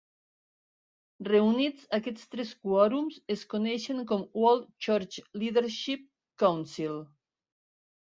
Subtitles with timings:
[1.27, 6.13] Reunits, aquests tres quòrums es coneixen com World Church Leadership
[6.49, 7.03] Council.